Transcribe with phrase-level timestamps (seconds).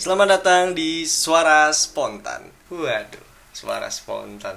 [0.00, 2.48] Selamat datang di Suara Spontan.
[2.72, 3.20] Waduh,
[3.52, 4.56] Suara Spontan.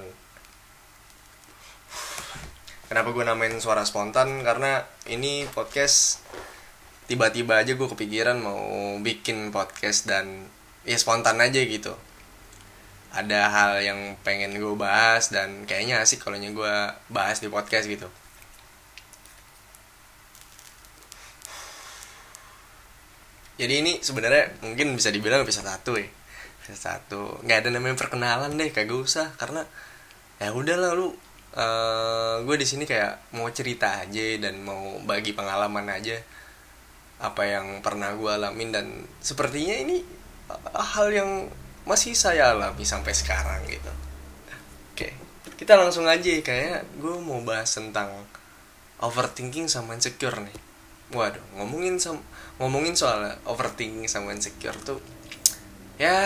[2.88, 4.40] Kenapa gue namain Suara Spontan?
[4.40, 6.24] Karena ini podcast
[7.12, 10.48] tiba-tiba aja gue kepikiran mau bikin podcast dan
[10.88, 11.92] ya spontan aja gitu.
[13.12, 16.76] Ada hal yang pengen gue bahas dan kayaknya asik kalau gue
[17.12, 18.08] bahas di podcast gitu.
[23.54, 26.10] Jadi ini sebenarnya mungkin bisa dibilang episode satu ya.
[26.62, 27.22] Episode satu.
[27.46, 29.30] Nggak ada namanya perkenalan deh kagak usah.
[29.38, 29.62] Karena
[30.42, 31.14] ya udahlah lu
[31.54, 36.18] uh, gue di sini kayak mau cerita aja dan mau bagi pengalaman aja
[37.22, 38.70] apa yang pernah gue alamin.
[38.74, 38.86] Dan
[39.22, 40.02] sepertinya ini
[40.74, 41.30] hal yang
[41.86, 43.92] masih saya alami sampai sekarang gitu.
[44.94, 45.14] Oke
[45.62, 46.34] kita langsung aja.
[46.42, 48.10] Kayak gue mau bahas tentang
[48.98, 50.73] overthinking sama insecure nih
[51.14, 52.20] waduh ngomongin sama
[52.58, 55.02] ngomongin soal overthinking sama insecure tuh
[56.02, 56.18] ya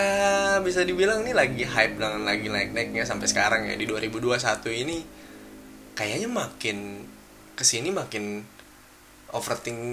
[0.64, 3.76] bisa dibilang ini lagi hype dan lagi naik-naiknya sampai sekarang ya.
[3.76, 4.98] Di 2021 ini
[5.92, 7.04] kayaknya makin
[7.58, 8.46] ke sini makin
[9.34, 9.92] overthinking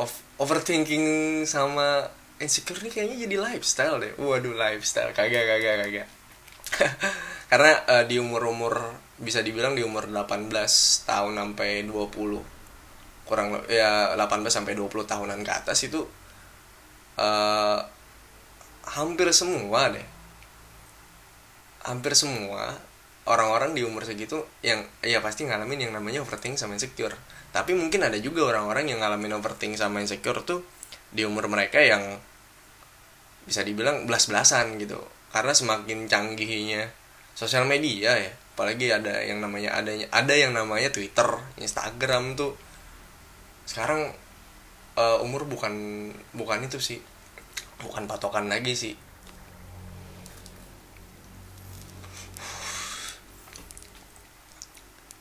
[0.00, 0.10] of,
[0.40, 1.06] overthinking
[1.46, 2.10] sama
[2.42, 4.12] insecure ini kayaknya jadi lifestyle deh.
[4.18, 5.14] Waduh lifestyle.
[5.14, 6.08] Kagak kagak kagak.
[7.50, 10.50] Karena uh, di umur umur bisa dibilang di umur 18
[11.06, 12.53] tahun sampai 20
[13.24, 16.04] kurang ya 18 sampai 20 tahunan ke atas itu
[17.16, 17.80] uh,
[18.84, 20.06] hampir semua deh.
[21.84, 22.76] Hampir semua
[23.24, 27.16] orang-orang di umur segitu yang ya pasti ngalamin yang namanya overthinking sama insecure.
[27.52, 30.60] Tapi mungkin ada juga orang-orang yang ngalamin overthinking sama insecure tuh
[31.14, 32.20] di umur mereka yang
[33.48, 35.00] bisa dibilang belas-belasan gitu.
[35.32, 36.92] Karena semakin canggihnya
[37.34, 41.26] sosial media ya apalagi ada yang namanya adanya ada yang namanya Twitter
[41.58, 42.54] Instagram tuh
[43.64, 44.12] sekarang
[44.96, 45.74] uh, umur bukan
[46.32, 47.00] bukan itu sih.
[47.82, 48.94] Bukan patokan lagi sih.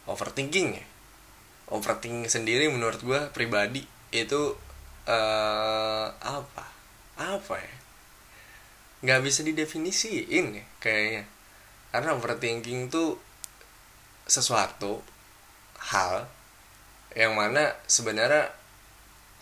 [0.04, 0.86] Overthinking ya?
[1.72, 3.82] Overthinking sendiri menurut gue pribadi
[4.14, 4.54] itu
[5.08, 6.66] uh, apa?
[7.18, 7.76] Apa ya?
[9.04, 11.24] Nggak bisa didefinisiin ya kayaknya.
[11.92, 13.18] Karena overthinking tuh
[14.24, 15.04] sesuatu
[15.92, 16.28] hal
[17.14, 18.50] yang mana sebenarnya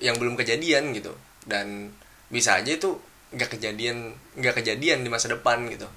[0.03, 1.13] yang belum kejadian gitu.
[1.43, 1.91] Dan
[2.31, 2.97] bisa aja itu
[3.31, 5.87] nggak kejadian nggak kejadian di masa depan gitu.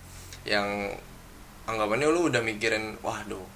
[0.47, 0.99] Yang
[1.65, 3.55] anggapannya lu udah mikirin waduh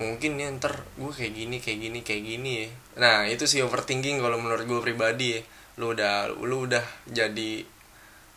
[0.00, 2.66] mungkin ya ntar gue kayak gini kayak gini kayak gini ya.
[3.04, 5.40] Nah itu sih overthinking kalau menurut gue pribadi ya.
[5.78, 7.64] lu udah lu udah jadi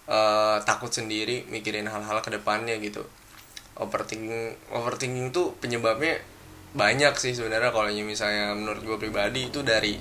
[0.07, 3.07] uh, takut sendiri mikirin hal-hal ke depannya gitu.
[3.79, 6.19] Overthinking overthinking tuh penyebabnya
[6.73, 9.93] banyak sih sebenarnya kalau misalnya menurut gue pribadi itu dari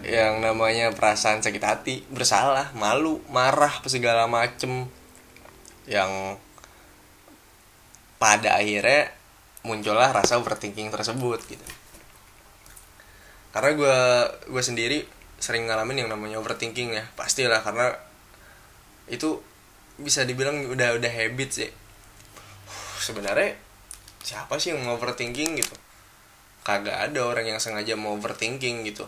[0.00, 4.88] yang namanya perasaan sakit hati bersalah malu marah segala macem.
[5.84, 6.40] Yang
[8.16, 9.12] pada akhirnya
[9.62, 11.66] muncullah rasa overthinking tersebut gitu.
[13.52, 13.98] Karena gue
[14.48, 14.98] gue sendiri
[15.36, 17.92] sering ngalamin yang namanya overthinking ya pastilah karena
[19.10, 19.42] itu
[20.00, 21.70] bisa dibilang udah udah habit sih.
[23.02, 23.58] Sebenarnya
[24.22, 25.74] siapa sih yang mau overthinking gitu?
[26.62, 29.04] Kagak ada orang yang sengaja mau overthinking gitu.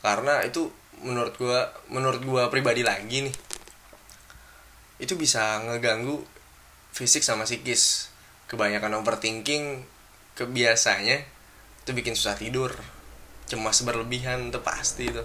[0.00, 0.72] Karena itu
[1.04, 3.36] menurut gua menurut gua pribadi lagi nih
[5.02, 6.22] itu bisa ngeganggu
[6.94, 8.08] fisik sama psikis.
[8.48, 9.84] Kebanyakan overthinking
[10.38, 11.20] kebiasanya
[11.84, 12.72] itu bikin susah tidur.
[13.50, 15.22] Cemas berlebihan itu pasti itu.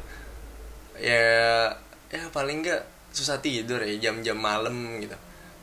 [0.99, 1.71] Ya
[2.09, 5.15] ya paling enggak susah tidur ya jam-jam malam gitu.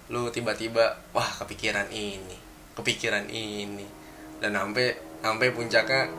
[0.08, 3.86] Lu tiba-tiba wah kepikiran ini kepikiran ini.
[4.42, 4.92] Dan sampai
[5.24, 6.10] sampai puncaknya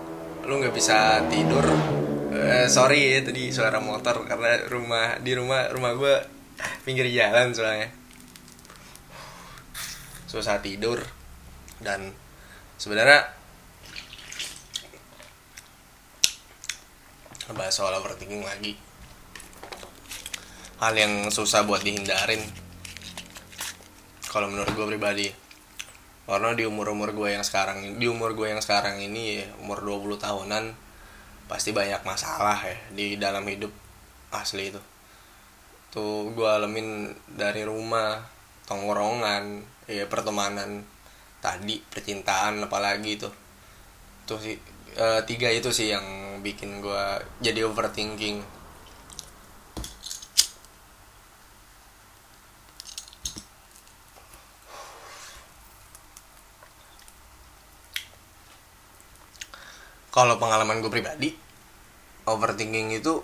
[0.47, 1.65] lu nggak bisa tidur.
[2.35, 6.15] Uh, sorry ya tadi suara motor karena rumah di rumah rumah gue
[6.83, 7.89] pinggir jalan soalnya.
[10.25, 10.99] Susah tidur.
[11.79, 12.11] Dan
[12.79, 13.29] sebenarnya
[17.53, 18.73] bahas soal overthinking lagi.
[20.81, 22.41] Hal yang susah buat dihindarin.
[24.27, 25.44] Kalau menurut gue pribadi
[26.25, 30.17] karena di umur umur gue yang sekarang di umur gue yang sekarang ini umur 20
[30.17, 30.73] tahunan
[31.45, 33.69] pasti banyak masalah ya di dalam hidup
[34.33, 34.81] asli itu.
[35.93, 38.25] Tuh gue alamin dari rumah
[38.65, 40.81] tongkrongan ya pertemanan
[41.39, 43.29] tadi percintaan apalagi itu.
[44.25, 44.57] Tuh sih
[44.97, 47.03] e, tiga itu sih yang bikin gue
[47.45, 48.41] jadi overthinking
[60.15, 61.35] kalau pengalaman gue pribadi
[62.23, 63.19] overthinking itu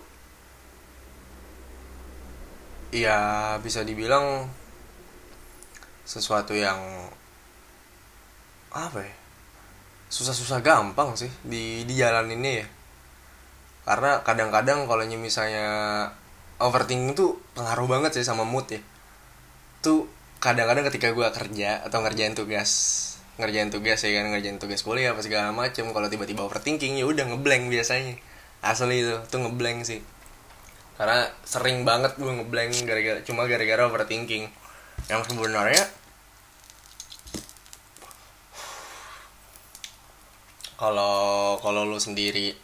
[2.91, 4.51] ya bisa dibilang
[6.03, 6.77] sesuatu yang
[8.75, 9.15] apa ya
[10.11, 12.67] susah-susah gampang sih di di jalan ini ya.
[13.87, 15.65] Karena kadang-kadang kalau misalnya
[16.59, 18.83] overthinking tuh pengaruh banget sih sama mood ya.
[19.79, 20.05] Tuh
[20.43, 22.71] kadang-kadang ketika gue kerja atau ngerjain tugas
[23.39, 25.87] ngerjain tugas ya kan ngerjain tugas kuliah apa segala macem.
[25.91, 28.19] Kalau tiba-tiba overthinking ya udah ngeblank biasanya.
[28.61, 30.01] Asli itu tuh ngeblank sih.
[30.99, 34.49] Karena sering banget gue ngeblank gara-gara cuma gara-gara overthinking.
[35.09, 35.83] Yang sebenarnya
[40.81, 42.57] kalau kalau lu sendiri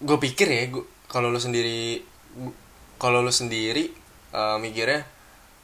[0.00, 1.98] gue pikir ya gue kalau lu sendiri
[2.94, 3.90] kalau lu sendiri
[4.30, 5.02] uh, mikirnya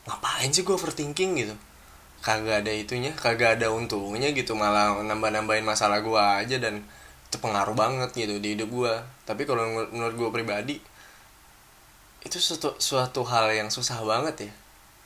[0.02, 1.54] ngapain sih gue overthinking gitu
[2.24, 6.82] kagak ada itunya kagak ada untungnya gitu malah nambah nambahin masalah gue aja dan
[7.26, 8.94] itu pengaruh banget gitu di hidup gue
[9.26, 10.76] tapi kalau menurut gue pribadi
[12.26, 14.52] itu suatu suatu hal yang susah banget ya.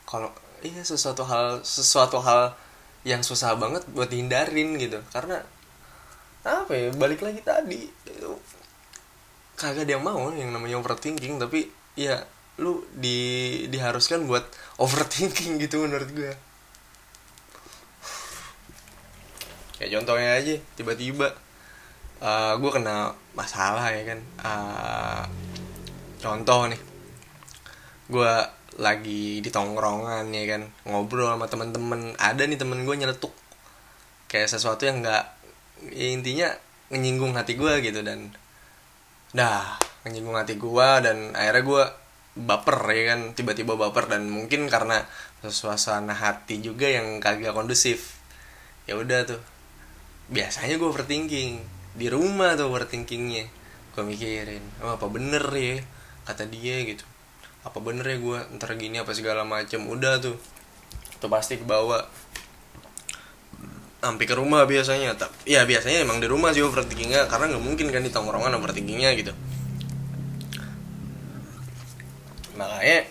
[0.09, 0.33] Kalau
[0.65, 2.57] iya sesuatu hal sesuatu hal
[3.05, 5.05] yang susah banget buat dihindarin gitu.
[5.13, 5.45] Karena
[6.41, 7.85] apa ya balik lagi tadi
[9.61, 12.25] kagak ada yang mau yang namanya overthinking tapi ya
[12.57, 14.49] lu di diharuskan buat
[14.81, 16.33] overthinking gitu menurut gue
[19.81, 21.33] kayak contohnya aja tiba-tiba
[22.21, 24.21] uh, gue kena masalah ya kan.
[24.45, 25.25] Uh,
[26.21, 26.81] contoh nih
[28.13, 28.33] gue
[28.77, 32.13] lagi di tongkrongan ya kan ngobrol sama temen-temen.
[32.21, 33.33] Ada nih temen gue nyeletuk
[34.29, 35.25] kayak sesuatu yang nggak
[35.97, 36.49] ya intinya
[36.93, 38.37] menyinggung hati gue gitu dan
[39.33, 41.83] dah menyinggung hati gue dan akhirnya gue
[42.37, 45.03] baper ya kan tiba-tiba baper dan mungkin karena
[45.41, 48.21] suasana hati juga yang kagak kondusif.
[48.85, 49.41] Ya udah tuh
[50.31, 51.61] biasanya gue overthinking.
[51.99, 53.51] Di rumah tuh overthinkingnya.
[53.91, 55.83] Gue mikirin oh apa bener ya?
[56.25, 57.03] Kata dia gitu.
[57.67, 59.83] Apa bener ya gue ntar gini apa segala macem.
[59.85, 60.39] Udah tuh.
[61.19, 62.07] Tuh pasti ke bawah
[64.01, 65.19] sampai ke rumah biasanya.
[65.19, 67.27] Tapi ya biasanya emang di rumah sih overthinkingnya.
[67.27, 69.35] Karena nggak mungkin kan di tongkrongan overthinkingnya gitu.
[72.55, 73.09] Makanya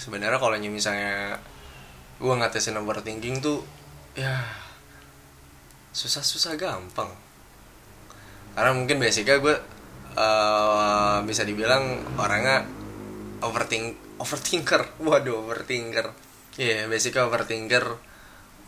[0.00, 1.36] sebenarnya kalau misalnya
[2.16, 3.64] gue ngatasin overthinking tuh
[4.12, 4.44] ya
[5.90, 7.10] susah-susah gampang.
[8.54, 9.56] Karena mungkin basicnya gue
[10.14, 12.66] uh, bisa dibilang orangnya
[13.42, 14.82] overthink overthinker.
[15.06, 16.12] Waduh overthinker.
[16.58, 17.98] Iya yeah, basicnya overthinker.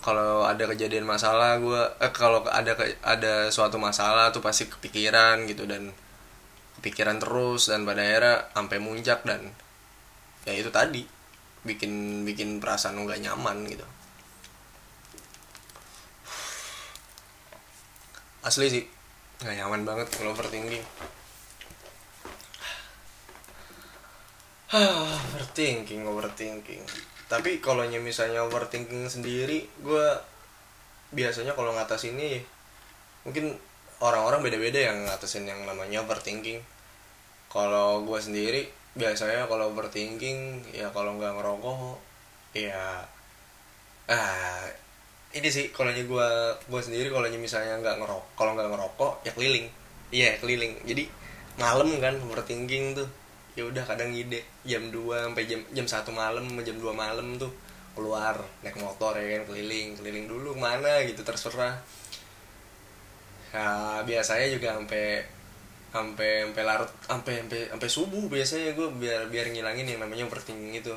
[0.02, 2.74] Kalau ada kejadian masalah gue eh, kalau ada
[3.06, 5.94] ada suatu masalah tuh pasti kepikiran gitu dan
[6.82, 9.54] kepikiran terus dan pada akhirnya sampai muncak dan
[10.42, 11.06] ya itu tadi
[11.62, 13.86] bikin bikin perasaan nggak nyaman gitu
[18.42, 18.84] asli sih.
[19.42, 20.84] Nggak nyaman banget kalau overthinking.
[24.74, 26.82] Overthinking overthinking.
[27.26, 30.06] Tapi kalau misalnya overthinking sendiri gue
[31.12, 32.40] biasanya kalau ngatas ini
[33.22, 33.54] mungkin
[34.02, 36.60] orang-orang beda-beda yang ngatasin yang namanya overthinking.
[37.52, 41.96] Kalau gue sendiri biasanya kalau overthinking ya kalau nggak ngerokok
[42.52, 43.08] ya
[44.12, 44.60] ah
[45.32, 46.29] ini sih kalau gue
[46.69, 49.67] gue sendiri kalau misalnya nggak ngerokok kalau nggak ngerokok ya keliling.
[50.12, 50.73] Iya yeah, keliling.
[50.84, 51.08] Jadi
[51.56, 53.08] malam kan overthinking tuh.
[53.52, 57.53] Ya udah kadang ide jam 2 sampai jam jam satu malam jam 2 malam tuh
[57.93, 59.96] keluar naik motor ya kan keliling.
[59.96, 61.81] Keliling dulu mana gitu terserah.
[63.53, 65.24] Ya biasanya juga sampai
[65.93, 70.77] sampai sampai larut sampai sampai sampai subuh biasanya gue biar biar ngilangin yang namanya overthinking
[70.77, 70.93] itu.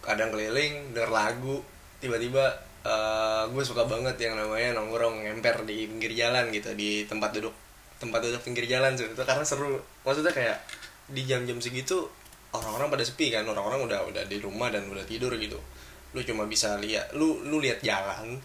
[0.00, 1.64] Kadang keliling denger lagu
[2.02, 2.50] tiba-tiba
[2.82, 7.54] uh, gue suka banget yang namanya nongkrong ngemper di pinggir jalan gitu di tempat duduk
[8.02, 9.78] tempat duduk pinggir jalan itu karena seru.
[10.02, 10.58] Maksudnya kayak
[11.06, 12.10] di jam-jam segitu
[12.50, 13.46] orang-orang pada sepi kan.
[13.46, 15.62] Orang-orang udah udah di rumah dan udah tidur gitu.
[16.10, 18.42] Lu cuma bisa lihat lu lu lihat jalan.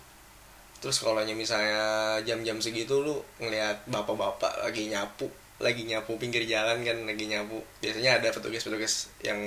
[0.77, 5.25] Terus kalau misalnya jam-jam segitu lu ngelihat bapak-bapak lagi nyapu
[5.57, 7.57] lagi nyapu pinggir jalan kan lagi nyapu.
[7.81, 9.41] Biasanya ada petugas-petugas yang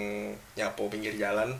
[0.58, 1.54] nyapu pinggir jalan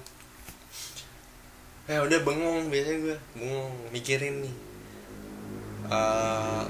[1.90, 4.54] ya udah bengong biasanya gue bengong mikirin nih.
[5.90, 6.62] Uh,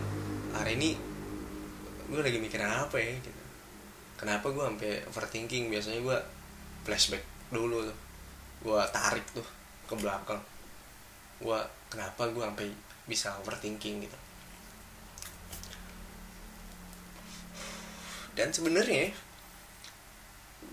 [0.56, 0.96] hari ini
[2.08, 3.42] gue lagi mikirin apa ya gitu.
[4.16, 5.68] Kenapa gue sampai overthinking?
[5.68, 6.18] Biasanya gue
[6.88, 7.20] flashback
[7.52, 7.98] dulu tuh.
[8.64, 9.44] Gue tarik tuh
[9.84, 10.40] ke belakang.
[11.36, 11.60] Gue
[11.92, 12.72] kenapa gue sampai
[13.04, 14.18] bisa overthinking gitu.
[18.32, 19.12] Dan sebenarnya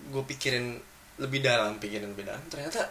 [0.08, 0.80] gue pikirin
[1.20, 2.88] lebih dalam pikirin lebih dalam ternyata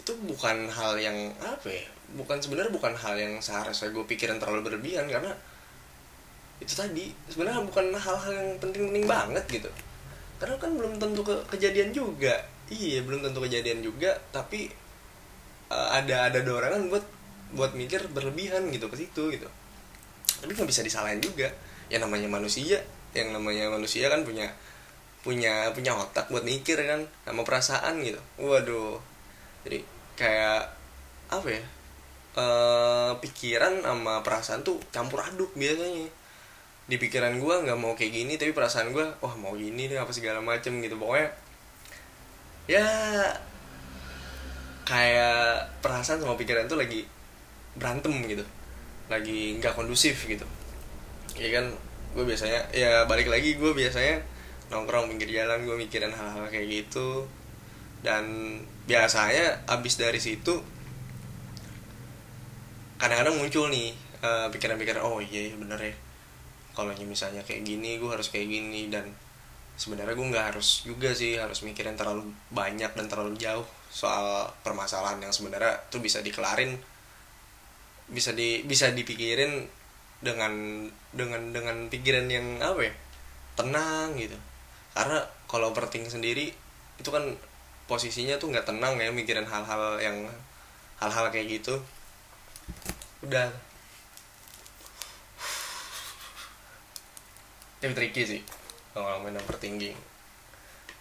[0.00, 1.84] itu bukan hal yang apa ya
[2.16, 5.30] bukan sebenarnya bukan hal yang seharusnya gue pikirin terlalu berlebihan karena
[6.60, 9.70] itu tadi sebenarnya bukan hal-hal yang penting-penting banget gitu.
[10.36, 12.36] Karena kan belum tentu ke kejadian juga.
[12.68, 14.68] Iya belum tentu kejadian juga tapi
[15.72, 17.02] uh, ada ada dorongan buat
[17.56, 19.48] buat mikir berlebihan gitu ke situ gitu.
[20.44, 21.48] Tapi nggak bisa disalahin juga.
[21.88, 22.78] Ya namanya manusia
[23.16, 24.46] yang namanya manusia kan punya
[25.20, 28.20] punya punya otak buat mikir kan sama perasaan gitu.
[28.36, 29.09] Waduh
[29.66, 29.78] jadi
[30.16, 30.62] kayak
[31.30, 31.62] apa ya
[32.36, 32.44] e,
[33.20, 36.08] pikiran sama perasaan tuh campur aduk biasanya.
[36.90, 40.10] Di pikiran gue nggak mau kayak gini tapi perasaan gue wah mau gini deh apa
[40.10, 40.98] segala macem gitu.
[40.98, 41.30] Pokoknya
[42.66, 42.86] ya
[44.86, 47.06] kayak perasaan sama pikiran tuh lagi
[47.78, 48.42] berantem gitu.
[49.06, 50.46] Lagi nggak kondusif gitu.
[51.38, 51.70] Ya kan
[52.10, 54.18] gue biasanya ya balik lagi gue biasanya
[54.70, 57.22] nongkrong pinggir jalan gue mikirin hal-hal kayak gitu.
[58.02, 58.58] Dan
[58.90, 60.58] biasanya abis dari situ
[62.98, 65.94] kadang-kadang muncul nih uh, pikiran-pikiran oh iya, iya bener ya.
[66.74, 69.06] Kalau misalnya kayak gini gue harus kayak gini dan
[69.78, 75.22] sebenarnya gue nggak harus juga sih harus mikirin terlalu banyak dan terlalu jauh soal permasalahan
[75.22, 76.76] yang sebenarnya tuh bisa dikelarin
[78.10, 79.64] bisa di bisa dipikirin
[80.20, 82.92] dengan dengan dengan pikiran yang apa ya
[83.56, 84.36] tenang gitu.
[84.92, 86.52] Karena kalau overthinking sendiri
[87.00, 87.24] itu kan
[87.90, 90.30] posisinya tuh nggak tenang ya mikirin hal-hal yang
[91.02, 91.74] hal-hal kayak gitu.
[93.26, 93.50] Udah.
[97.82, 98.40] Itu tricky sih
[98.94, 99.98] kalau ngomongin overthinking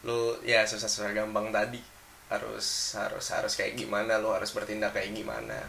[0.07, 1.77] lu ya susah-susah gampang tadi.
[2.33, 5.61] Harus harus harus kayak gimana lu harus bertindak kayak gimana.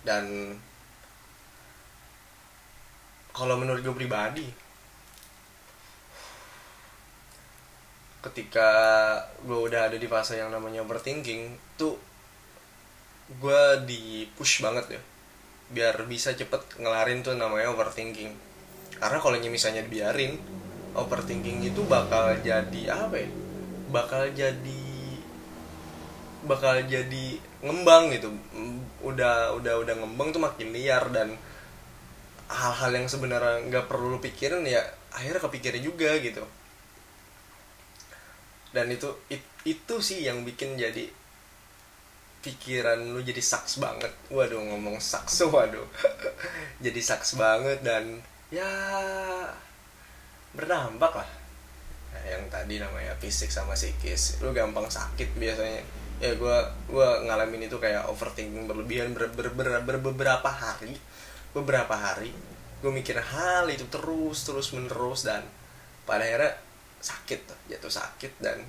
[0.00, 0.56] Dan
[3.36, 4.69] kalau menurut gue pribadi
[8.20, 8.68] ketika
[9.44, 11.96] gue udah ada di fase yang namanya overthinking tuh
[13.40, 15.02] gue di push banget ya.
[15.70, 18.32] Biar bisa cepet ngelarin tuh namanya overthinking.
[19.00, 20.36] Karena kalau misalnya dibiarin
[20.92, 23.30] overthinking itu bakal jadi apa ya?
[23.90, 24.84] Bakal jadi
[26.44, 27.26] bakal jadi
[27.64, 28.28] ngembang gitu.
[29.00, 31.38] Udah udah udah ngembang tuh makin liar dan
[32.50, 34.82] hal-hal yang sebenarnya nggak perlu lu pikirin ya
[35.14, 36.42] akhirnya kepikirin juga gitu
[38.70, 41.10] dan itu it, itu sih yang bikin jadi
[42.40, 44.12] pikiran lu jadi saks banget.
[44.32, 45.86] Waduh ngomong saks waduh.
[46.80, 48.70] Jadi saks banget dan ya
[50.56, 51.30] berdampak lah.
[52.10, 55.82] Nah, yang tadi namanya fisik sama psikis lu gampang sakit biasanya.
[56.20, 56.56] Ya gue
[56.92, 60.96] gua ngalamin itu kayak overthinking berlebihan ber, ber, ber, ber, beberapa hari.
[61.56, 62.30] Beberapa hari
[62.80, 65.44] gue mikir hal itu terus terus menerus dan
[66.08, 66.56] pada akhirnya
[67.00, 67.40] sakit
[67.72, 68.60] jatuh sakit dan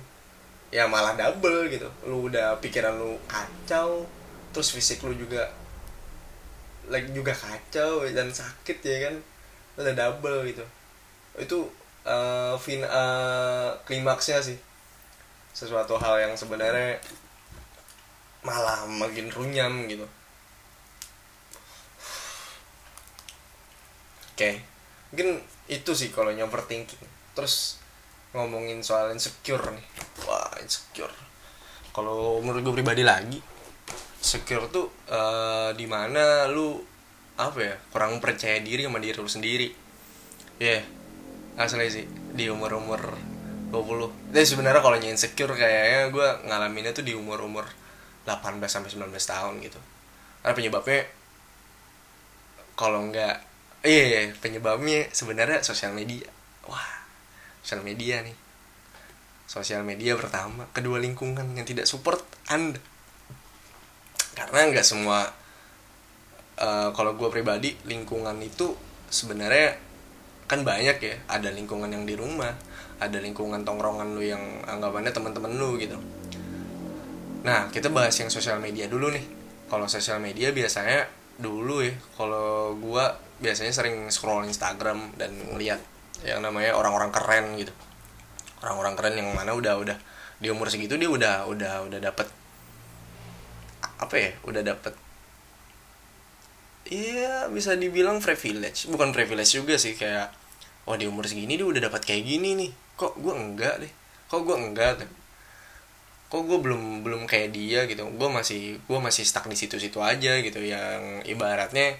[0.72, 1.86] ya malah double gitu.
[2.08, 4.08] Lu udah pikiran lu kacau
[4.52, 5.48] terus fisik lu juga
[6.88, 9.14] lagi juga kacau dan sakit ya kan?
[9.76, 10.64] Udah double gitu.
[11.36, 11.68] Itu
[12.08, 14.56] uh, fin uh, klimaksnya sih.
[15.52, 16.96] Sesuatu hal yang sebenarnya
[18.42, 20.08] malah makin runyam gitu.
[24.32, 24.40] Oke.
[24.40, 24.54] Okay.
[25.12, 27.04] mungkin itu sih kalau overthinking.
[27.36, 27.81] Terus
[28.32, 29.86] ngomongin soal insecure nih.
[30.24, 31.12] Wah insecure.
[31.92, 33.38] Kalau menurut gue pribadi lagi
[34.22, 36.78] secure tuh uh, di mana lu
[37.36, 39.68] apa ya kurang percaya diri sama diri lu sendiri.
[40.56, 40.82] Ya yeah,
[41.60, 43.02] asli sih di umur umur
[43.72, 47.68] 20 tapi sebenarnya kalau insecure kayaknya gue ngalaminnya tuh di umur umur
[48.24, 49.80] 18 sampai 19 tahun gitu.
[50.40, 51.02] Karena penyebabnya
[52.72, 53.44] kalau enggak
[53.84, 56.30] iya, iya penyebabnya sebenarnya sosial media.
[56.64, 57.01] Wah
[57.62, 58.36] sosial media nih.
[59.46, 62.82] Sosial media pertama kedua lingkungan yang tidak support anda.
[64.34, 65.30] Karena nggak semua
[66.58, 68.74] uh, kalau gue pribadi lingkungan itu
[69.08, 69.78] sebenarnya
[70.50, 71.14] kan banyak ya.
[71.30, 72.52] Ada lingkungan yang di rumah
[73.02, 75.98] ada lingkungan tongkrongan lu yang anggapannya teman-teman lu gitu.
[77.42, 79.26] Nah kita bahas yang sosial media dulu nih.
[79.66, 81.10] Kalau sosial media biasanya
[81.42, 83.04] dulu ya kalau gue
[83.42, 85.82] biasanya sering scroll Instagram dan ngeliat
[86.22, 87.74] yang namanya orang-orang keren gitu.
[88.62, 89.96] Orang-orang keren yang mana udah udah
[90.42, 92.26] di umur segitu dia udah udah udah dapet
[94.02, 94.90] apa ya udah dapet
[96.90, 98.90] iya bisa dibilang privilege.
[98.90, 100.34] Bukan privilege juga sih kayak
[100.84, 102.70] wah di umur segini dia udah dapat kayak gini nih.
[102.98, 103.92] Kok gue enggak deh?
[104.26, 105.10] Kok gue enggak deh?
[106.26, 108.02] Kok gue belum belum kayak dia gitu?
[108.18, 110.60] Gue masih gue masih stuck di situ-situ aja gitu.
[110.60, 111.96] Yang ibaratnya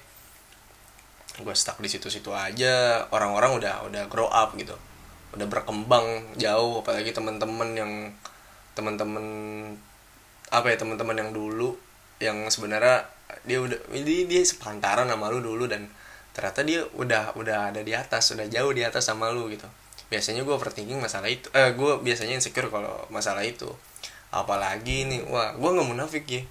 [1.41, 3.07] gue stuck di situ-situ aja.
[3.09, 4.77] Orang-orang udah udah grow up gitu.
[5.33, 7.93] Udah berkembang jauh apalagi teman-teman yang
[8.77, 9.25] teman-teman
[10.53, 11.77] apa ya teman-teman yang dulu
[12.21, 13.09] yang sebenarnya
[13.49, 15.89] dia udah ini dia sepantaran sama lu dulu dan
[16.37, 19.65] ternyata dia udah udah ada di atas udah jauh di atas sama lu gitu.
[20.12, 23.69] Biasanya gue overthinking masalah itu eh gue biasanya insecure kalau masalah itu.
[24.29, 26.43] Apalagi nih wah gue nggak munafik ya.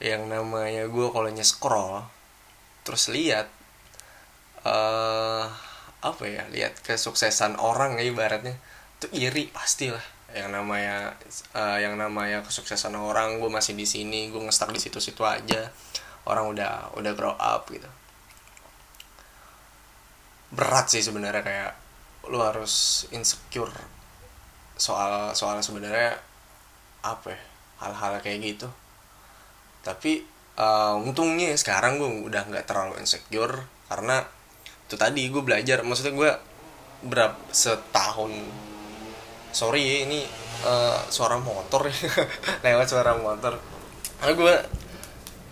[0.00, 2.04] Yang namanya gue kalau scroll
[2.88, 3.52] terus lihat
[4.64, 5.46] uh,
[5.98, 8.54] apa ya lihat kesuksesan orang ya ibaratnya.
[9.02, 10.02] Tuh iri pastilah.
[10.34, 10.96] Yang namanya
[11.56, 15.70] uh, yang namanya kesuksesan orang gue masih di sini gue ngestak di situ-situ aja.
[16.28, 17.88] Orang udah udah grow up gitu.
[20.54, 21.72] Berat sih sebenarnya kayak
[22.28, 23.72] lu harus insecure
[24.78, 26.20] soal soal sebenarnya
[27.02, 27.40] apa ya
[27.82, 28.68] hal-hal kayak gitu.
[29.82, 30.26] Tapi
[30.58, 34.26] uh, untungnya sekarang gue udah nggak terlalu insecure karena
[34.88, 36.30] itu tadi gue belajar maksudnya gue
[37.04, 38.32] berapa setahun
[39.52, 40.20] sorry ya ini
[40.64, 41.86] uh, suara motor
[42.64, 43.60] lewat suara motor.
[44.18, 44.54] Karena gue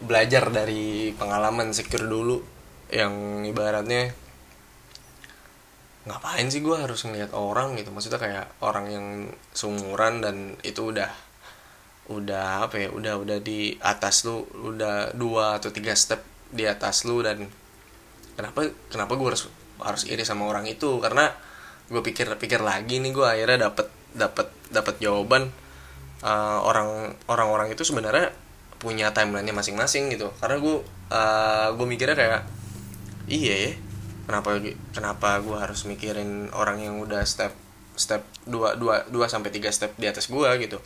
[0.02, 2.40] belajar dari pengalaman secure dulu
[2.92, 4.12] yang ibaratnya
[6.06, 7.90] ngapain sih gue harus ngeliat orang gitu?
[7.92, 9.06] Maksudnya kayak orang yang
[9.54, 11.10] sumuran dan itu udah
[12.06, 16.22] udah apa ya udah udah di atas lu udah dua atau tiga step
[16.54, 17.50] di atas lu dan
[18.36, 19.48] kenapa kenapa gue harus
[19.80, 21.00] harus iri sama orang itu?
[21.00, 21.32] Karena
[21.88, 25.52] gue pikir pikir lagi nih gue akhirnya dapet dapet dapet jawaban
[26.24, 28.32] uh, orang orang orang itu sebenarnya
[28.76, 30.30] punya timelinenya masing-masing gitu.
[30.38, 30.76] Karena gue
[31.10, 32.42] uh, gue mikirnya kayak
[33.26, 33.72] iya ya
[34.26, 34.58] kenapa
[34.92, 37.54] kenapa gue harus mikirin orang yang udah step
[37.96, 40.78] step dua dua dua sampai tiga step di atas gue gitu.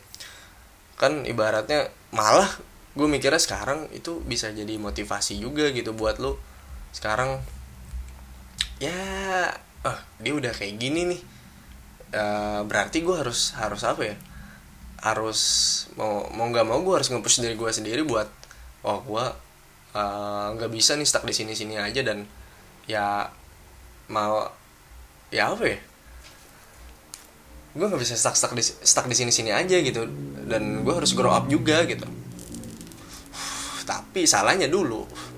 [0.95, 2.47] Kan ibaratnya malah
[2.91, 6.50] gue mikirnya sekarang itu bisa jadi motivasi juga gitu buat lo
[6.91, 7.39] sekarang
[8.81, 8.91] ya
[9.81, 11.21] ah dia udah kayak gini nih.
[12.11, 14.15] Uh, berarti gue harus harus apa ya?
[15.01, 15.41] Harus
[15.97, 18.27] mau mau nggak mau gue harus ngepush dari gue sendiri buat
[18.83, 19.25] oh gue
[20.57, 22.27] nggak uh, bisa nih stuck di sini sini aja dan
[22.85, 23.25] ya
[24.11, 24.45] mau
[25.31, 25.79] ya apa ya?
[27.71, 30.03] Gue nggak bisa stuck stuck di stuck di sini sini aja gitu
[30.51, 32.05] dan gue harus grow up juga gitu.
[33.87, 35.30] Tapi salahnya dulu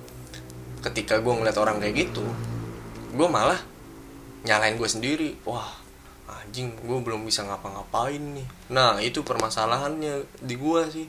[0.84, 2.28] ketika gue ngeliat orang kayak gitu
[3.14, 3.62] gue malah
[4.44, 5.38] nyalain gue sendiri.
[5.48, 5.80] Wah
[6.28, 8.48] anjing gue belum bisa ngapa-ngapain nih.
[8.74, 11.08] Nah itu permasalahannya di gue sih.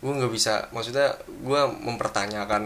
[0.00, 2.64] Gue nggak bisa maksudnya gue mempertanyakan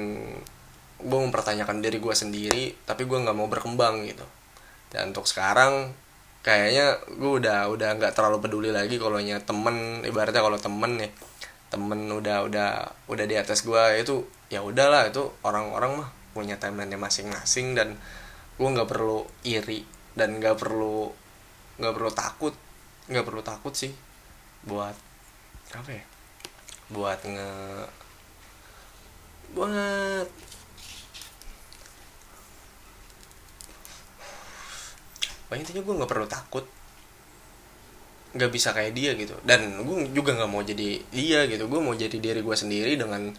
[1.04, 4.26] gue mempertanyakan diri gue sendiri tapi gue nggak mau berkembang gitu.
[4.92, 5.94] Dan untuk sekarang
[6.44, 11.08] kayaknya gue udah udah nggak terlalu peduli lagi kalau nya temen ibaratnya kalau temen ya
[11.72, 12.70] temen udah udah
[13.08, 17.96] udah di atas gue itu ya udahlah itu orang-orang mah punya timeline masing-masing dan
[18.54, 21.10] gue nggak perlu iri dan nggak perlu
[21.78, 22.54] nggak perlu takut
[23.10, 23.92] nggak perlu takut sih
[24.64, 24.96] buat
[25.74, 26.04] apa ya?
[26.92, 27.50] Buat nge
[29.54, 30.26] buat
[35.44, 36.64] Pokoknya intinya gue nggak perlu takut.
[38.34, 39.36] Nggak bisa kayak dia gitu.
[39.44, 41.68] Dan gue juga nggak mau jadi dia gitu.
[41.68, 43.30] Gue mau jadi diri gue sendiri dengan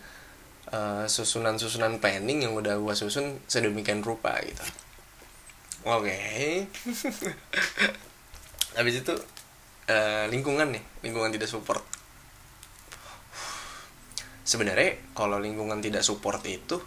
[0.73, 4.63] uh, susunan-susunan planning yang udah gue susun sedemikian rupa gitu.
[5.85, 6.09] Oke.
[6.09, 6.65] Okay.
[8.75, 9.13] habis itu
[9.87, 11.81] uh, lingkungan nih lingkungan tidak support.
[14.45, 16.77] Sebenarnya kalau lingkungan tidak support itu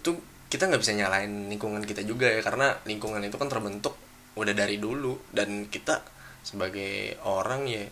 [0.00, 0.16] tuh
[0.48, 3.92] kita nggak bisa nyalain lingkungan kita juga ya karena lingkungan itu kan terbentuk
[4.38, 6.00] udah dari dulu dan kita
[6.40, 7.84] sebagai orang ya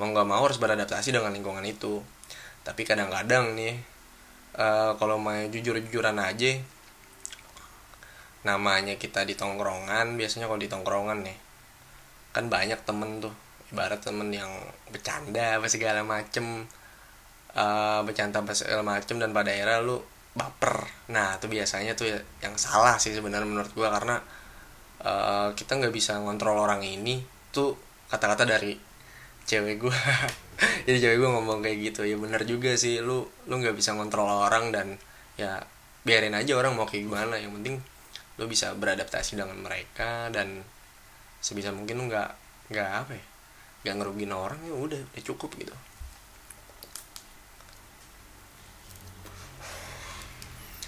[0.00, 2.00] mau nggak mau harus beradaptasi dengan lingkungan itu.
[2.62, 3.91] Tapi kadang-kadang nih
[4.56, 6.58] uh, kalau mau jujur-jujuran aja
[8.42, 11.38] namanya kita di tongkrongan biasanya kalau di tongkrongan nih
[12.32, 13.30] kan banyak temen tuh
[13.72, 14.52] ibarat temen yang
[14.92, 16.68] bercanda apa segala macem.
[17.52, 20.00] Uh, bercanda apa segala macem dan pada akhirnya lu
[20.32, 20.88] baper.
[21.12, 22.08] Nah itu biasanya tuh
[22.40, 24.16] yang salah sih sebenarnya menurut gua karena
[25.04, 27.20] uh, kita nggak bisa ngontrol orang ini
[27.52, 27.76] tuh
[28.08, 28.72] kata-kata dari
[29.48, 29.96] cewek gue
[30.86, 32.02] jadi cewek gue ngomong kayak gitu.
[32.06, 34.96] Ya bener juga sih lu lu nggak bisa ngontrol orang dan
[35.38, 35.62] ya
[36.06, 37.38] biarin aja orang mau kayak gimana.
[37.38, 37.76] Yang penting
[38.40, 40.64] lu bisa beradaptasi dengan mereka dan
[41.42, 42.30] sebisa mungkin lu nggak
[42.72, 43.24] nggak apa ya
[43.82, 45.74] nggak ngerugin orang ya udah udah cukup gitu.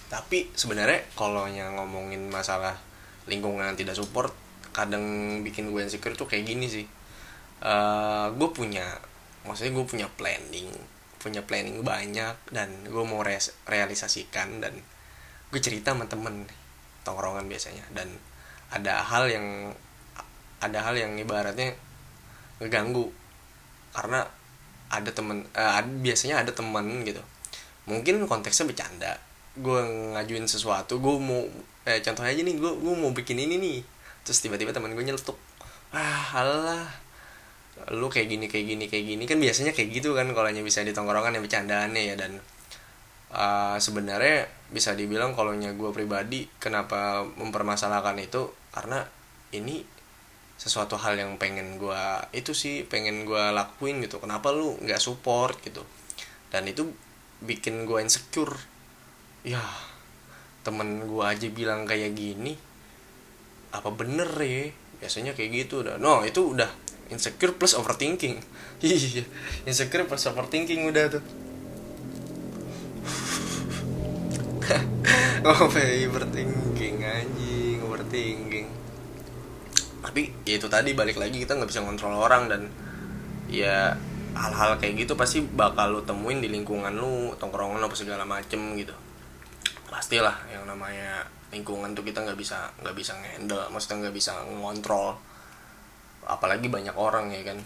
[0.09, 2.79] Tapi sebenarnya kalau yang ngomongin masalah
[3.27, 4.31] lingkungan tidak support
[4.75, 6.87] kadang bikin gue insecure tuh kayak gini sih
[7.65, 8.85] uh, gue punya
[9.45, 10.69] maksudnya gue punya planning
[11.19, 14.77] punya planning banyak dan gue mau re realisasikan dan
[15.49, 16.45] gue cerita sama temen
[17.05, 18.09] tongkrongan biasanya dan
[18.69, 19.73] ada hal yang
[20.61, 21.73] ada hal yang ibaratnya
[22.61, 23.09] ngeganggu
[23.93, 24.25] karena
[24.93, 27.21] ada temen uh, biasanya ada temen gitu.
[27.85, 29.17] Mungkin konteksnya bercanda
[29.55, 29.81] gue
[30.15, 31.47] ngajuin sesuatu gue mau
[31.87, 33.79] eh contohnya aja nih gue gue mau bikin ini nih
[34.27, 35.39] terus tiba-tiba teman gue nyeletuk
[35.95, 36.91] ah alah
[37.93, 39.25] lu kayak gini kayak gini kayak gini.
[39.27, 42.15] Kan biasanya kayak gitu kan kalau bisa di tongkrongan yang bercandaannya ya.
[42.15, 42.39] Dan
[43.35, 48.51] uh, sebenarnya bisa dibilang kalau gue pribadi kenapa mempermasalahkan itu?
[48.71, 49.03] Karena
[49.55, 49.83] ini
[50.55, 54.23] sesuatu hal yang pengen gue itu sih pengen gue lakuin gitu.
[54.23, 55.83] Kenapa lu nggak support gitu?
[56.49, 56.89] Dan itu
[57.43, 58.55] bikin gue insecure.
[59.45, 59.61] Ya
[60.65, 62.57] temen gue aja bilang kayak gini
[63.75, 64.71] apa bener ya?
[65.03, 65.99] Biasanya kayak gitu udah.
[65.99, 66.84] No itu udah
[67.15, 68.43] insecure plus overthinking.
[68.85, 69.25] Iya.
[69.65, 71.25] Insecure plus overthinking udah tuh.
[75.45, 78.69] Oh overthinking anjing overthinking.
[80.01, 82.73] Tapi ya itu tadi balik lagi kita nggak bisa ngontrol orang dan
[83.53, 83.93] ya
[84.35, 88.97] hal-hal kayak gitu pasti bakal lu temuin di lingkungan lu tongkrongan apa segala macem gitu.
[89.89, 95.15] Pastilah yang namanya lingkungan tuh kita nggak bisa nggak bisa ngendel maksudnya nggak bisa ngontrol
[96.25, 97.59] apalagi banyak orang ya kan?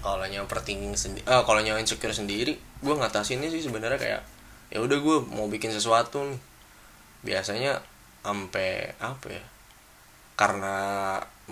[0.00, 4.22] Kalau nyawa overthinking sendiri ah kalau nyawa insecure sendiri gue ngatasinnya sih sebenarnya kayak
[4.72, 6.40] ya udah gue mau bikin sesuatu nih.
[7.20, 7.84] Biasanya
[8.24, 9.44] sampai apa ya?
[10.40, 10.76] Karena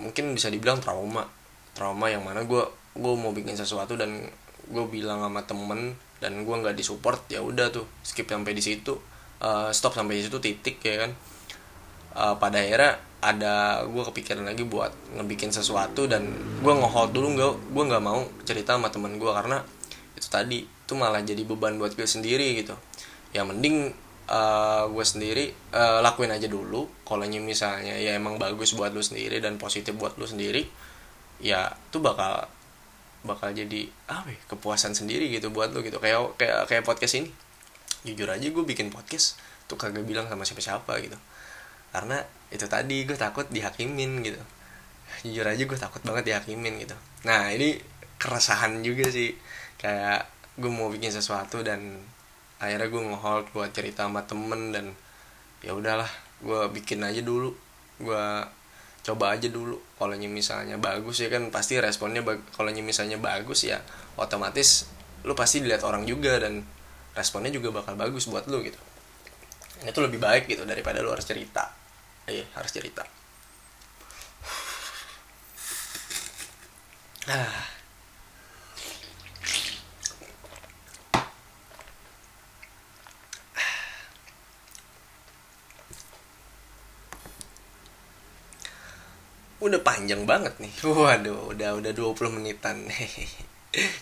[0.01, 1.29] mungkin bisa dibilang trauma.
[1.77, 2.63] Trauma yang mana gue
[2.97, 4.25] gue mau bikin sesuatu dan
[4.69, 8.97] gue bilang sama temen dan gue nggak disupport ya udah tuh skip sampai di situ
[9.43, 11.11] uh, stop sampai situ titik ya kan?
[12.15, 16.23] Uh, pada akhirnya ada gue kepikiran lagi buat ngebikin sesuatu dan
[16.63, 19.59] gue ngehold dulu nggak gue nggak mau cerita sama temen gue karena
[20.15, 22.75] itu tadi itu malah jadi beban buat gue sendiri gitu.
[23.35, 23.93] Ya mending
[24.31, 26.87] uh, gue sendiri uh, lakuin aja dulu.
[27.03, 30.65] Kalau misalnya ya emang bagus buat lu sendiri dan positif buat lu sendiri
[31.39, 32.47] ya itu bakal
[33.23, 35.99] bakal jadi apa ya, kepuasan sendiri gitu buat lu gitu.
[35.99, 37.29] Kayak kayak kayak podcast ini
[38.07, 41.17] jujur aja gue bikin podcast tuh kagak bilang sama siapa-siapa gitu.
[41.93, 44.41] Karena itu tadi gue takut dihakimin gitu.
[45.25, 46.95] Jujur aja gue takut banget dihakimin gitu.
[47.27, 47.77] Nah ini
[48.17, 49.35] keresahan juga sih.
[49.77, 50.25] Kayak
[50.59, 52.01] gue mau bikin sesuatu dan
[52.59, 54.91] akhirnya gue ngehold buat cerita sama temen dan
[55.63, 56.09] ya udahlah
[56.41, 57.51] gue bikin aja dulu.
[57.99, 58.25] Gue
[59.03, 59.75] coba aja dulu.
[59.99, 62.23] Kalau misalnya bagus ya kan pasti responnya
[62.55, 63.83] kalau misalnya bagus ya
[64.15, 64.87] otomatis
[65.27, 66.63] lu pasti dilihat orang juga dan
[67.17, 68.77] responnya juga bakal bagus buat lu gitu.
[69.85, 71.71] Itu lebih baik gitu daripada lu harus cerita.
[72.29, 73.03] Iya harus cerita.
[77.29, 77.65] Ah
[89.65, 90.71] udah panjang banget nih.
[90.85, 92.85] Waduh udah udah 20 menitan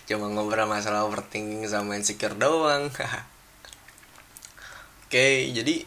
[0.08, 2.88] cuma ngobrol masalah overthinking sama insecure doang.
[2.92, 3.04] Oke
[5.08, 5.84] okay, jadi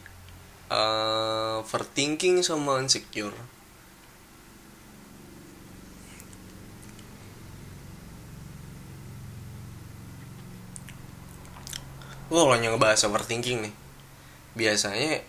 [0.69, 3.33] uh, overthinking sama insecure.
[12.31, 13.75] Gue kalau ngebahas overthinking nih
[14.55, 15.19] Biasanya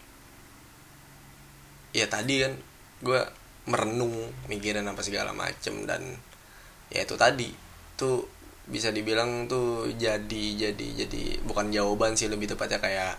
[1.90, 2.54] Ya tadi kan
[3.02, 3.18] Gue
[3.66, 4.14] merenung
[4.46, 6.14] mikirin apa segala macem Dan
[6.94, 7.50] Ya itu tadi
[7.98, 8.22] Tuh
[8.72, 13.14] bisa dibilang tuh jadi jadi jadi bukan jawaban sih lebih tepatnya kayak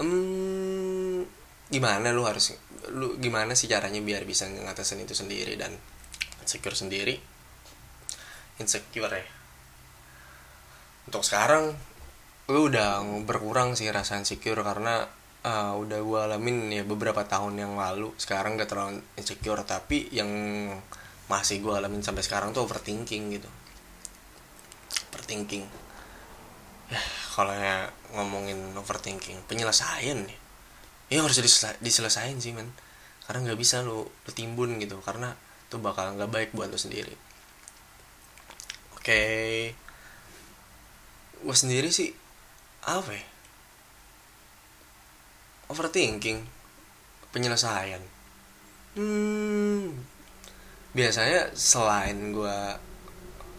[0.00, 1.20] um,
[1.68, 2.56] gimana lu harus
[2.88, 5.76] lu gimana sih caranya biar bisa ngatasin itu sendiri dan
[6.40, 7.20] insecure sendiri?
[8.56, 9.26] Insecure ya.
[11.04, 11.76] Untuk sekarang
[12.48, 15.04] lu udah berkurang sih rasa insecure karena
[15.44, 18.16] uh, udah gue alamin ya beberapa tahun yang lalu.
[18.16, 20.30] Sekarang gak terlalu insecure tapi yang
[21.28, 23.48] masih gue alamin sampai sekarang tuh overthinking gitu
[25.10, 25.64] overthinking.
[26.88, 27.00] Ya
[27.34, 30.38] kalau ya ngomongin overthinking penyelesaian nih.
[31.08, 32.72] Ya harus disele diselesain sih men.
[33.24, 35.36] Karena nggak bisa lo lo timbun gitu karena
[35.68, 37.14] itu bakal nggak baik buat lo sendiri.
[38.96, 39.04] Oke.
[39.04, 39.58] Okay.
[41.38, 42.10] gue sendiri sih
[42.82, 43.22] apa ya?
[45.68, 46.48] overthinking
[47.30, 48.00] penyelesaian.
[48.96, 49.92] Hmm.
[50.96, 52.58] Biasanya selain gue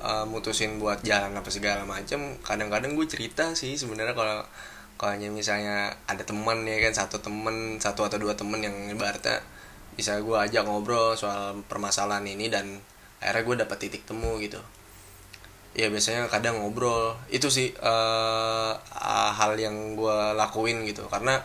[0.03, 4.43] uh, mutusin buat jalan apa segala macam kadang-kadang gue cerita sih sebenarnya kalau
[4.99, 9.39] kalau misalnya ada temen ya kan satu temen satu atau dua temen yang ibaratnya
[9.95, 12.79] bisa gue ajak ngobrol soal permasalahan ini dan
[13.23, 14.59] akhirnya gue dapat titik temu gitu.
[15.75, 17.19] Ya biasanya kadang ngobrol.
[17.27, 18.73] Itu sih uh,
[19.35, 21.03] hal yang gue lakuin gitu.
[21.11, 21.39] Karena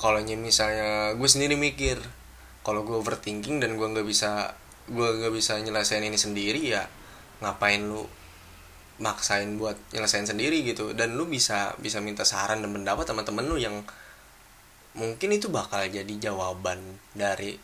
[0.00, 2.00] kalau misalnya gue sendiri mikir
[2.64, 4.56] kalau gue overthinking dan gue nggak bisa
[4.88, 6.84] gue nggak bisa nyelesain ini sendiri ya
[7.42, 8.06] ngapain lu
[9.02, 10.94] maksain buat nyelesain sendiri gitu.
[10.94, 13.82] Dan lu bisa bisa minta saran dan pendapat sama temen lu yang
[14.94, 16.78] mungkin itu bakal jadi jawaban
[17.14, 17.58] dari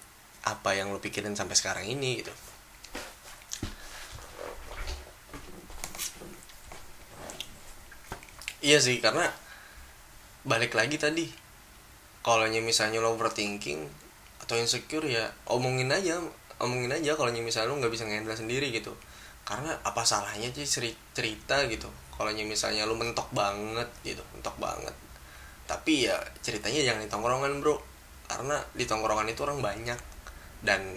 [0.47, 2.35] apa yang lu pikirin sampai sekarang ini gitu.
[8.61, 9.25] Iya sih karena
[10.45, 11.25] balik lagi tadi
[12.21, 13.89] kalau misalnya lo overthinking
[14.45, 16.21] atau insecure ya omongin aja
[16.61, 18.93] omongin aja kalau misalnya lo nggak bisa ngendal sendiri gitu
[19.51, 21.91] karena apa salahnya sih cerita gitu?
[22.15, 24.95] Kalau misalnya lu mentok banget gitu mentok banget.
[25.67, 27.75] Tapi ya ceritanya jangan di tongkrongan bro.
[28.31, 29.99] Karena di tongkrongan itu orang banyak.
[30.63, 30.95] Dan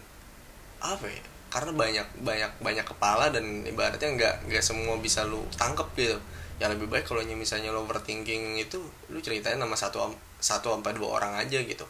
[0.85, 1.25] apa ya?
[1.49, 6.17] Karena banyak banyak banyak kepala dan ibaratnya nggak nggak semua bisa lu tangkep gitu.
[6.61, 8.77] Ya lebih baik kalau misalnya lo overthinking itu
[9.09, 11.89] lu ceritain sama satu satu sampai dua orang aja gitu.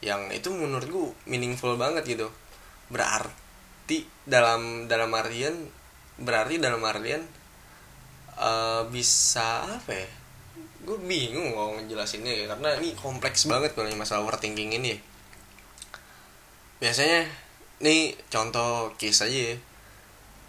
[0.00, 2.32] Yang itu menurut gue meaningful banget gitu.
[2.88, 5.68] Berarti dalam dalam artian
[6.20, 7.22] berarti dalam artian
[8.36, 10.08] uh, bisa apa ya?
[10.82, 15.00] Gue bingung mau ngejelasinnya ya karena ini kompleks banget kalau masalah overthinking ini ya.
[16.82, 17.30] biasanya
[17.78, 19.56] nih contoh case aja ya.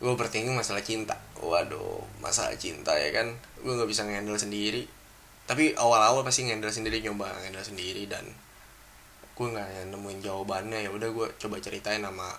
[0.02, 1.16] Gue overthinking masalah cinta.
[1.38, 3.32] Waduh masalah cinta ya kan?
[3.62, 4.84] Gue nggak bisa ngendel sendiri.
[5.46, 8.26] Tapi awal-awal pasti ngendel sendiri nyoba ngendel sendiri dan
[9.38, 10.86] gue nggak nemuin jawabannya.
[10.86, 12.34] Ya udah gue coba ceritain sama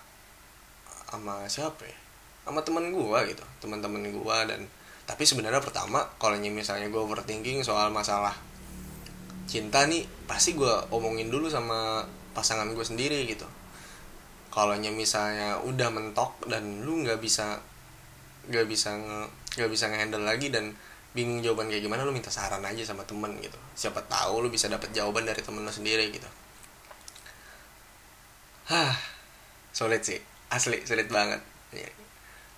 [1.15, 2.04] sama siapa ya
[2.45, 4.61] sama temen gue gitu teman-teman gue dan
[5.05, 8.33] tapi sebenarnya pertama kalau misalnya gue overthinking soal masalah
[9.45, 13.47] cinta nih pasti gue omongin dulu sama pasangan gue sendiri gitu.
[14.49, 17.59] Kalau misalnya udah mentok dan lu nggak bisa
[18.49, 18.97] nggak bisa
[19.57, 20.73] nggak bisa ngehandle lagi dan
[21.15, 23.59] bingung jawaban kayak gimana lu minta saran aja sama temen gitu.
[23.77, 26.27] Siapa tahu lu bisa dapat jawaban dari temen lu sendiri gitu.
[28.73, 28.97] Hah
[29.75, 30.19] sulit sih.
[30.49, 31.43] Asli sulit banget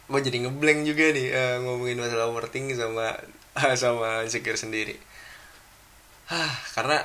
[0.06, 3.10] gue jadi ngeblank juga nih uh, ngomongin masalah overthinking sama
[3.58, 4.94] uh, sama insecure sendiri.
[6.30, 7.02] Hah, karena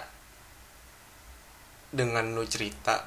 [1.91, 3.05] dengan lu cerita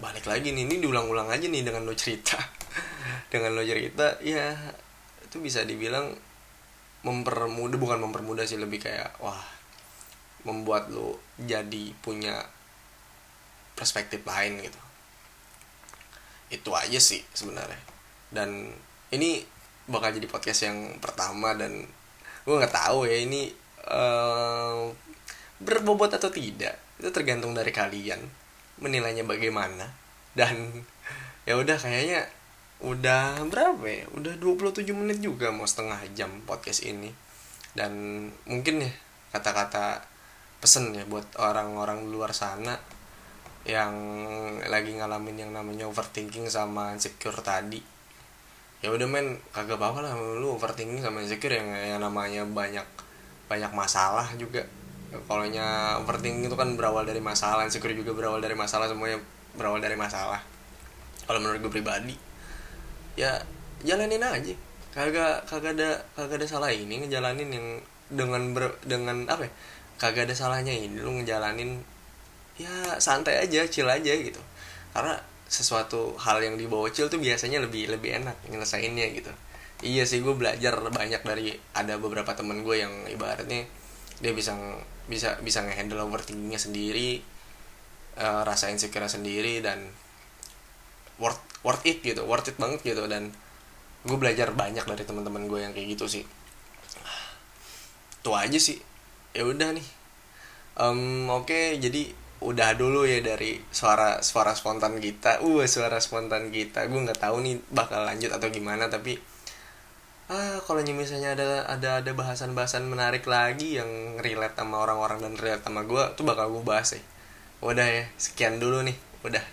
[0.00, 2.40] balik lagi nih ini diulang-ulang aja nih dengan lu cerita.
[3.30, 4.58] Dengan lu cerita ya
[5.22, 6.10] itu bisa dibilang
[7.06, 9.38] mempermudah bukan mempermudah sih lebih kayak wah
[10.42, 12.42] membuat lu jadi punya
[13.78, 14.80] perspektif lain gitu.
[16.50, 17.89] Itu aja sih sebenarnya
[18.30, 18.70] dan
[19.10, 19.42] ini
[19.90, 21.82] bakal jadi podcast yang pertama dan
[22.46, 23.50] gue nggak tahu ya ini
[23.90, 24.90] uh,
[25.60, 28.20] berbobot atau tidak itu tergantung dari kalian
[28.80, 29.88] menilainya bagaimana.
[30.36, 30.84] Dan
[31.48, 32.28] ya udah kayaknya
[32.80, 34.04] udah berapa ya?
[34.16, 37.12] Udah 27 menit juga mau setengah jam podcast ini.
[37.76, 38.92] Dan mungkin ya
[39.30, 40.04] kata-kata
[40.60, 42.76] pesen ya buat orang-orang luar sana
[43.64, 43.92] yang
[44.68, 47.99] lagi ngalamin yang namanya overthinking sama insecure tadi
[48.80, 50.12] ya udah men kagak apa-apa lah.
[50.16, 52.84] Lu overthinking sama insecure yang yang namanya banyak
[53.46, 54.64] banyak masalah juga.
[55.10, 59.20] Kalau nya overthinking itu kan berawal dari masalah insecure juga berawal dari masalah semuanya
[59.58, 60.40] berawal dari masalah.
[61.26, 62.14] Kalau menurut gue pribadi
[63.18, 63.36] ya
[63.84, 64.54] jalanin aja.
[64.90, 67.66] Kagak kagak ada kagak ada salah ini ngejalanin yang
[68.10, 69.52] dengan ber, dengan apa ya?
[70.00, 71.78] Kagak ada salahnya ini lu ngejalanin
[72.58, 74.40] ya santai aja chill aja gitu.
[74.90, 75.14] Karena
[75.50, 79.34] sesuatu hal yang dibawa chill tuh biasanya lebih lebih enak nyelesainnya gitu.
[79.82, 83.66] Iya sih gue belajar banyak dari ada beberapa temen gue yang ibaratnya
[84.22, 84.54] dia bisa
[85.10, 87.18] bisa bisa ngehandle overthinkingnya sendiri
[88.20, 89.90] uh, rasa insecure sendiri dan
[91.18, 93.10] worth worth it gitu worth it banget gitu.
[93.10, 93.34] Dan
[94.06, 96.24] gue belajar banyak dari teman-teman gue yang kayak gitu sih.
[98.22, 98.78] Tuh aja sih.
[99.34, 99.86] Ya udah nih.
[100.78, 105.44] Um, oke okay, jadi udah dulu ya dari suara suara spontan kita.
[105.44, 106.88] Uh suara spontan kita.
[106.88, 109.20] Gue nggak tahu nih bakal lanjut atau gimana tapi
[110.30, 115.66] ah kalau misalnya ada ada ada bahasan-bahasan menarik lagi yang relate sama orang-orang dan relate
[115.66, 117.02] sama gue tuh bakal gue bahas ya
[117.60, 118.96] udah ya sekian dulu nih.
[119.26, 119.44] Udah.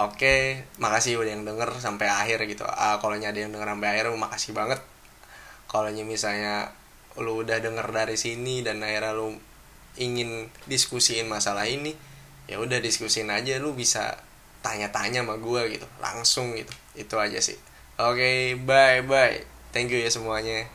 [0.00, 2.64] Oke makasih udah yang denger sampai akhir gitu.
[2.66, 4.80] Ah kalau ada yang denger sampai akhir makasih banget.
[5.70, 6.74] Kalau misalnya
[7.20, 9.36] lu udah denger dari sini dan akhirnya lu
[9.98, 11.96] ingin diskusiin masalah ini
[12.50, 14.18] ya udah diskusiin aja lu bisa
[14.60, 16.74] tanya-tanya sama gue gitu langsung gitu.
[16.94, 17.56] Itu aja sih.
[18.00, 20.66] Oke okay, bye bye thank you ya semuanya